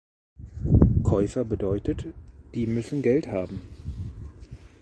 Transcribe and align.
Käufer 1.03 1.43
bedeutet, 1.45 2.07
die 2.55 2.65
müssen 2.65 3.03
Geld 3.03 3.27
haben. 3.27 3.61